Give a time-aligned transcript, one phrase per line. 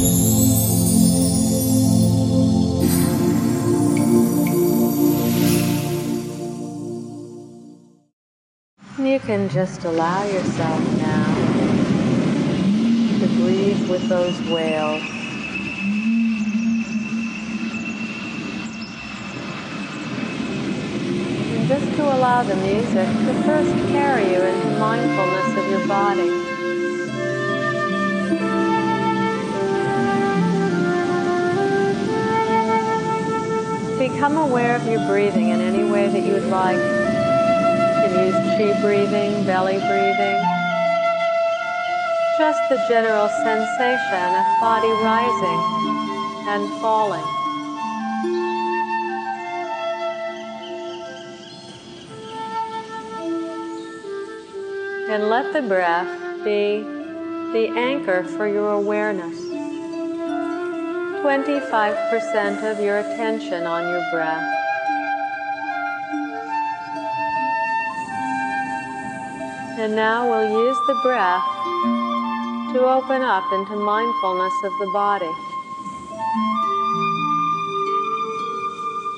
[0.00, 0.06] You
[9.18, 11.34] can just allow yourself now
[13.18, 15.02] to breathe with those whales.
[21.52, 26.59] And just to allow the music to first carry you into mindfulness of your body.
[34.20, 38.78] Become aware of your breathing in any way that you would like can use chi
[38.82, 40.42] breathing, belly breathing.
[42.36, 45.60] Just the general sensation of body rising
[46.52, 47.24] and falling.
[55.08, 56.82] And let the breath be
[57.54, 59.49] the anchor for your awareness.
[61.22, 64.54] 25% of your attention on your breath.
[69.78, 71.44] And now we'll use the breath
[72.72, 75.30] to open up into mindfulness of the body.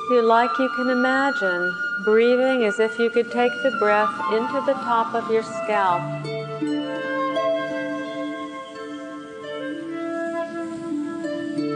[0.02, 1.72] If you like, you can imagine
[2.04, 6.31] breathing as if you could take the breath into the top of your scalp.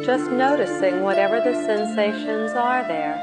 [0.07, 3.17] Just noticing whatever the sensations are there.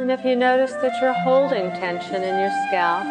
[0.00, 3.04] And if you notice that you're holding tension in your scalp,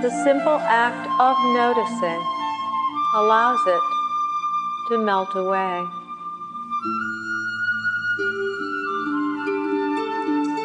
[0.00, 2.22] the simple act of noticing
[3.16, 3.82] allows it
[4.90, 5.88] to melt away.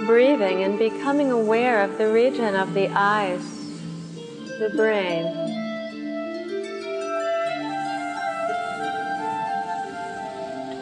[0.05, 3.43] Breathing and becoming aware of the region of the eyes,
[4.59, 5.42] the brain,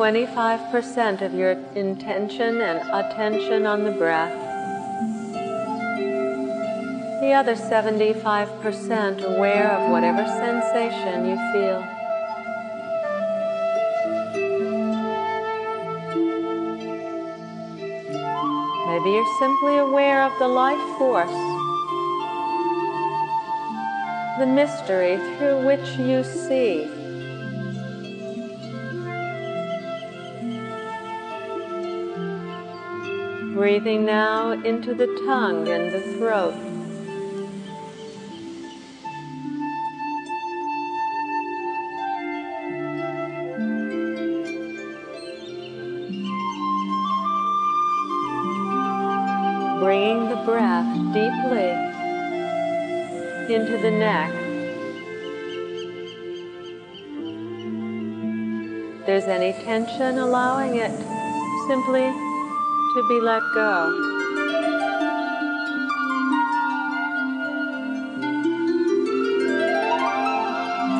[0.01, 4.33] 25% of your intention and attention on the breath.
[7.21, 11.81] The other 75% aware of whatever sensation you feel.
[18.87, 21.29] Maybe you're simply aware of the life force,
[24.39, 27.00] the mystery through which you see.
[33.61, 36.55] Breathing now into the tongue and the throat.
[49.79, 51.69] Bringing the breath deeply
[53.55, 54.31] into the neck.
[59.05, 60.91] There's any tension, allowing it
[61.67, 62.20] simply
[62.93, 63.87] to be let go.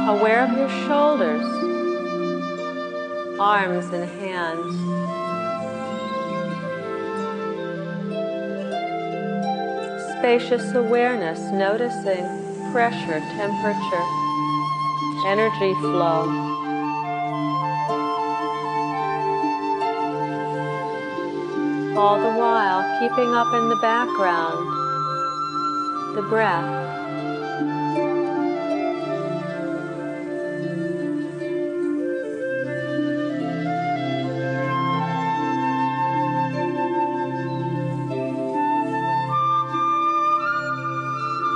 [0.08, 1.46] Aware of your shoulders,
[3.40, 4.76] arms and hands.
[10.18, 12.26] Spacious awareness, noticing
[12.72, 14.08] pressure, temperature,
[15.28, 16.51] energy flow.
[22.02, 24.58] All the while keeping up in the background
[26.16, 26.66] the breath.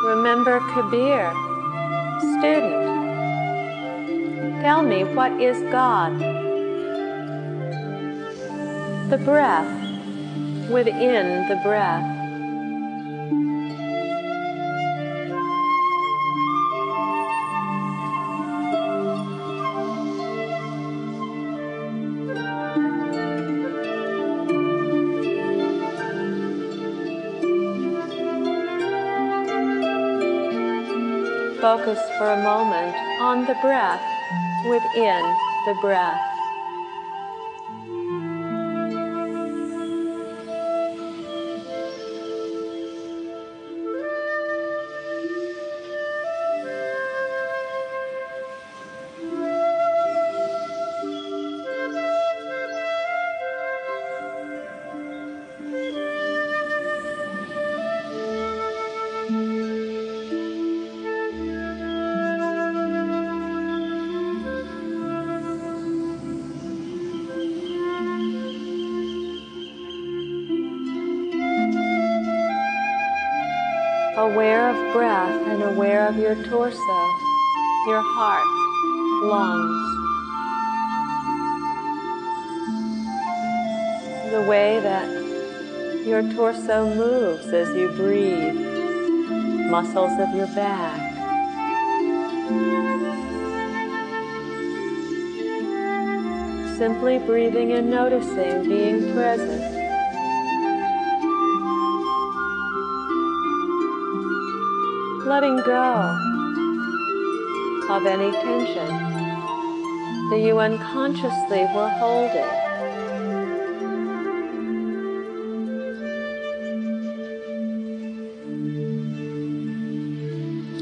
[0.05, 1.34] Remember Kabir,
[2.38, 2.85] student,
[4.61, 6.19] tell me what is God?
[9.09, 9.74] The breath
[10.69, 12.03] within the breath.
[31.61, 34.01] Focus for a moment on the breath
[34.69, 35.22] within
[35.66, 36.34] the breath.
[74.17, 76.97] Aware of breath and aware of your torso,
[77.85, 78.47] your heart,
[79.23, 79.91] lungs.
[84.32, 88.56] The way that your torso moves as you breathe,
[89.70, 91.02] muscles of your back.
[96.78, 99.74] Simply breathing and noticing, being present.
[105.35, 106.17] Letting go
[107.90, 108.87] of any tension
[110.29, 112.53] that you unconsciously were holding.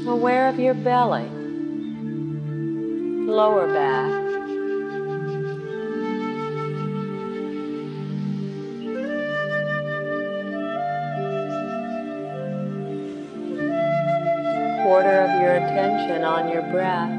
[0.06, 1.28] Aware of your belly,
[3.26, 4.23] lower back.
[14.94, 17.10] Quarter of your attention on your breath.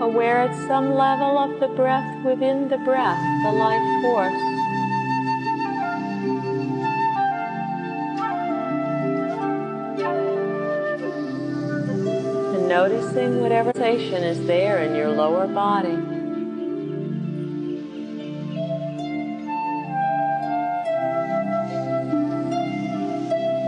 [0.00, 4.32] Aware at some level of the breath within the breath, the life force.
[12.54, 16.19] And noticing whatever sensation is there in your lower body.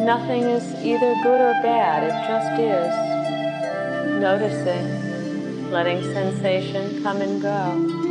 [0.05, 2.93] Nothing is either good or bad, it just is.
[4.21, 8.03] Noticing, letting sensation come and go.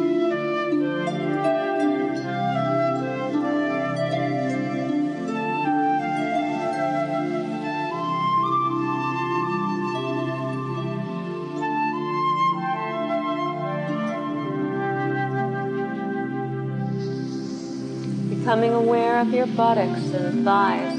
[18.52, 20.91] becoming aware of your buttocks and thighs.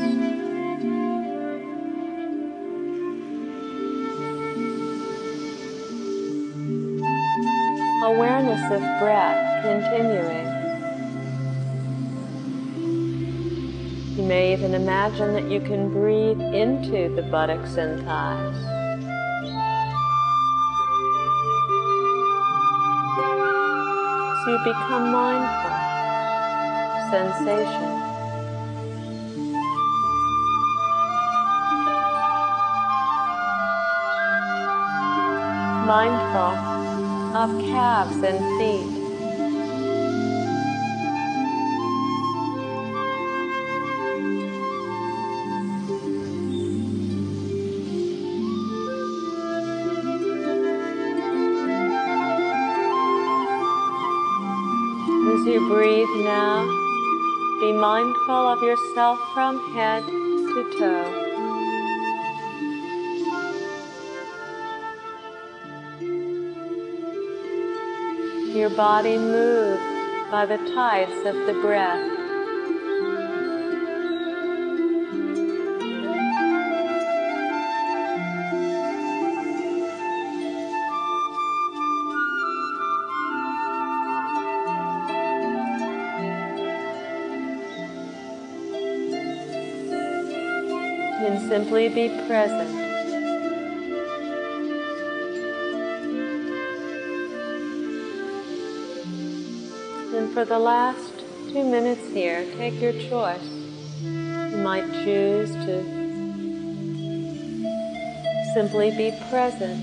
[8.60, 10.46] Of breath continuing.
[14.16, 18.56] You may even imagine that you can breathe into the buttocks and thighs.
[24.44, 25.72] So you become mindful,
[27.10, 27.88] sensation.
[35.86, 36.71] Mindful
[37.34, 38.98] of calves and feet.
[55.32, 56.66] As you breathe now,
[57.60, 61.21] be mindful of yourself from head to toe.
[68.62, 69.80] Your body move
[70.30, 71.98] by the tides of the breath.
[91.26, 92.81] And simply be present.
[100.12, 103.42] For the last two minutes here, take your choice.
[104.02, 105.82] You might choose to
[108.52, 109.82] simply be present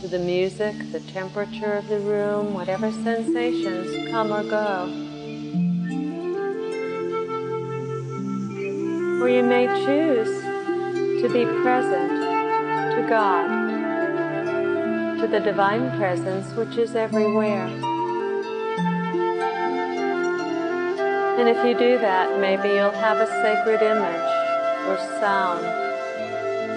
[0.00, 4.88] to the music, the temperature of the room, whatever sensations come or go.
[9.22, 10.42] Or you may choose
[11.20, 12.12] to be present
[12.96, 13.46] to God,
[15.20, 17.91] to the divine presence which is everywhere.
[21.42, 24.30] And if you do that, maybe you'll have a sacred image
[24.86, 25.64] or sound,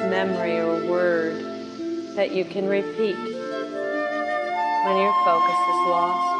[0.10, 6.34] memory or word that you can repeat when your focus is lost.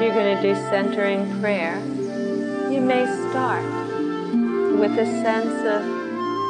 [0.00, 1.76] You're going to do centering prayer.
[2.72, 3.62] You may start
[4.80, 5.84] with a sense of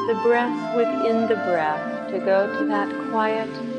[0.07, 3.76] the breath within the breath to go to that quiet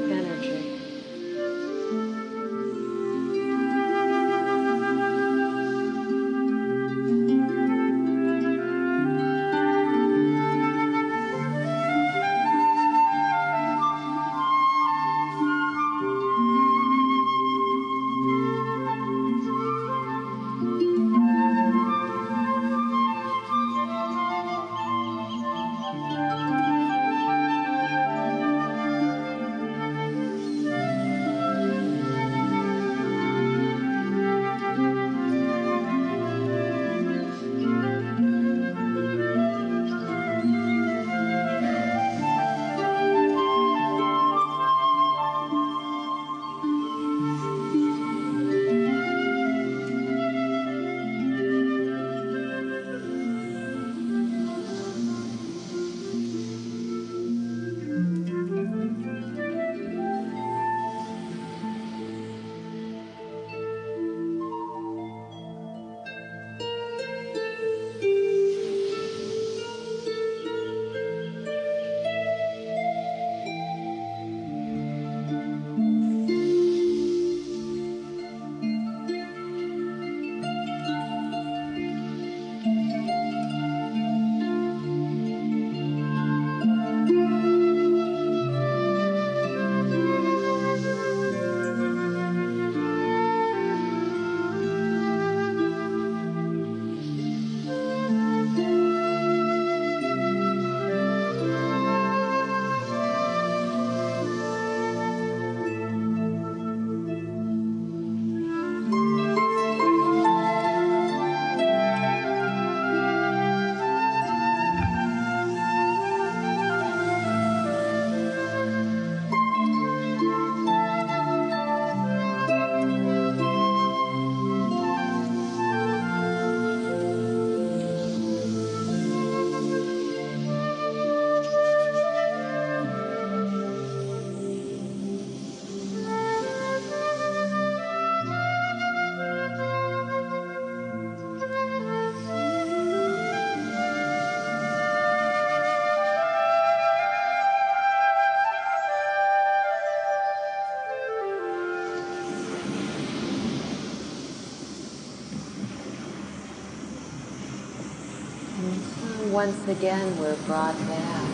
[159.37, 161.29] once again we're brought back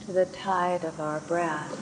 [0.00, 1.74] to the tide of our breath.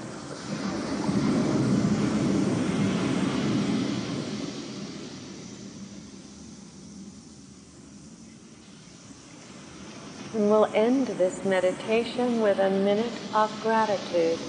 [10.34, 13.06] And we'll end this meditation with a minute
[13.36, 14.40] of gratitude.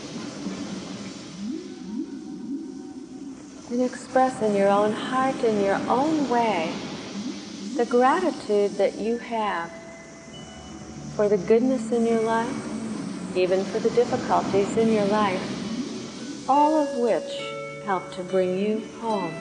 [3.70, 6.74] And express in your own heart, in your own way,
[7.78, 9.70] the gratitude that you have
[11.16, 12.56] for the goodness in your life,
[13.36, 15.44] even for the difficulties in your life,
[16.50, 17.32] all of which
[17.86, 19.32] help to bring you home.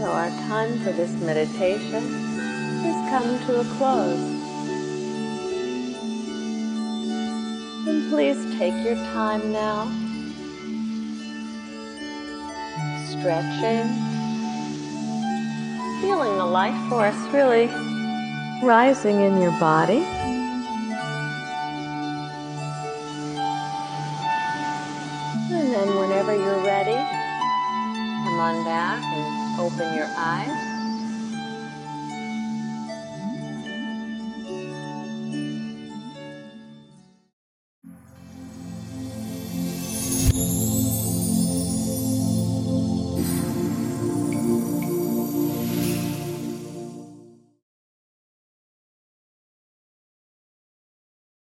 [0.00, 2.02] Time for this meditation
[2.82, 4.18] has come to a close.
[7.86, 9.86] And please take your time now,
[13.08, 13.88] stretching,
[16.00, 17.66] feeling the life force really
[18.62, 20.04] rising in your body.
[25.52, 26.96] And then whenever you're ready,
[28.24, 30.65] come on back and Open your eyes.